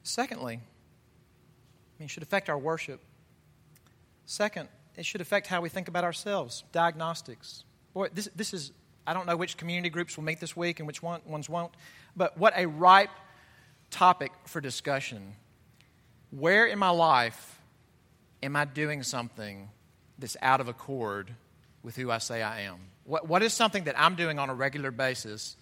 [0.09, 2.99] Secondly, I mean, it should affect our worship.
[4.25, 6.63] Second, it should affect how we think about ourselves.
[6.71, 7.63] Diagnostics.
[7.93, 8.71] Boy, this, this is
[9.05, 11.73] I don't know which community groups will meet this week and which one, ones won't,
[12.15, 13.11] but what a ripe
[13.91, 15.35] topic for discussion.
[16.31, 17.61] Where in my life
[18.41, 19.69] am I doing something
[20.17, 21.35] that's out of accord
[21.83, 22.79] with who I say I am?
[23.03, 25.55] What, what is something that I'm doing on a regular basis,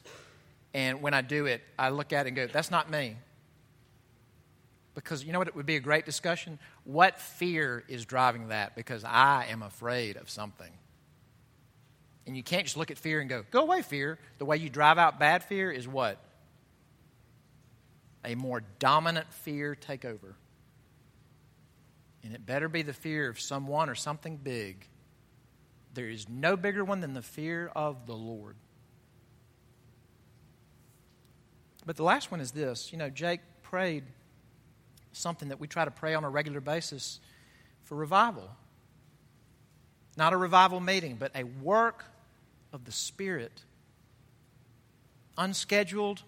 [0.74, 3.18] and when I do it, I look at it and go, that's not me?
[4.98, 5.48] Because you know what?
[5.48, 6.58] It would be a great discussion.
[6.84, 8.76] What fear is driving that?
[8.76, 10.72] Because I am afraid of something.
[12.26, 14.18] And you can't just look at fear and go, go away, fear.
[14.40, 16.18] The way you drive out bad fear is what?
[18.26, 20.36] A more dominant fear take over.
[22.24, 24.88] And it better be the fear of someone or something big.
[25.94, 28.56] There is no bigger one than the fear of the Lord.
[31.86, 32.92] But the last one is this.
[32.92, 34.04] You know, Jake prayed
[35.12, 37.20] something that we try to pray on a regular basis
[37.84, 38.50] for revival.
[40.18, 42.04] Not a revival meeting, but a work
[42.74, 43.64] of the Spirit,
[45.38, 46.22] unscheduled,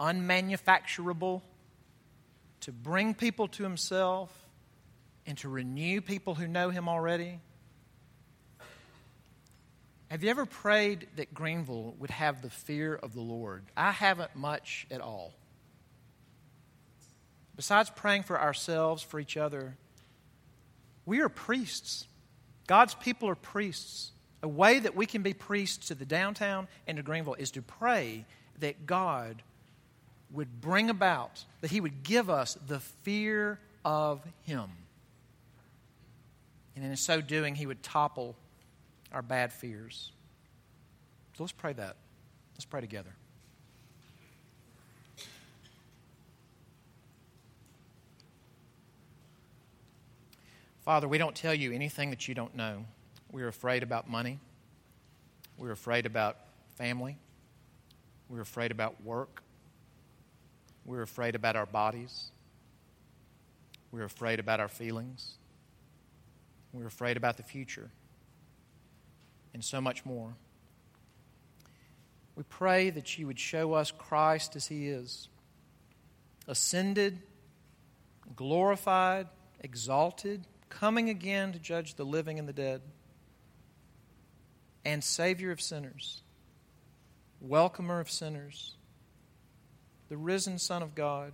[0.00, 1.42] unmanufacturable,
[2.60, 4.32] to bring people to Himself,
[5.26, 7.40] and to renew people who know Him already.
[10.10, 13.64] Have you ever prayed that Greenville would have the fear of the Lord?
[13.76, 15.32] I haven't much at all.
[17.56, 19.76] Besides praying for ourselves, for each other,
[21.06, 22.06] we are priests.
[22.66, 24.10] God's people are priests.
[24.42, 27.62] A way that we can be priests to the downtown and to Greenville is to
[27.62, 28.26] pray
[28.60, 29.42] that God
[30.30, 34.68] would bring about, that He would give us the fear of Him.
[36.76, 38.34] And in so doing, He would topple
[39.12, 40.10] our bad fears.
[41.36, 41.96] So let's pray that.
[42.54, 43.14] Let's pray together.
[50.84, 52.84] Father, we don't tell you anything that you don't know.
[53.32, 54.38] We're afraid about money.
[55.56, 56.36] We're afraid about
[56.74, 57.16] family.
[58.28, 59.42] We're afraid about work.
[60.84, 62.26] We're afraid about our bodies.
[63.92, 65.38] We're afraid about our feelings.
[66.74, 67.90] We're afraid about the future.
[69.54, 70.34] And so much more.
[72.36, 75.28] We pray that you would show us Christ as he is
[76.46, 77.20] ascended,
[78.36, 79.28] glorified,
[79.60, 80.44] exalted
[80.80, 82.80] coming again to judge the living and the dead,
[84.84, 86.22] and Savior of sinners,
[87.40, 88.74] welcomer of sinners,
[90.08, 91.32] the risen Son of God.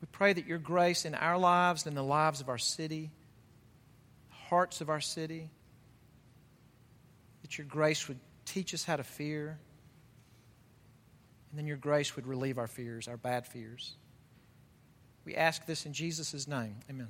[0.00, 3.10] We pray that your grace in our lives and in the lives of our city,
[4.30, 5.50] hearts of our city,
[7.42, 9.58] that your grace would teach us how to fear,
[11.50, 13.94] and then your grace would relieve our fears, our bad fears.
[15.24, 16.76] We ask this in Jesus' name.
[16.90, 17.08] Amen.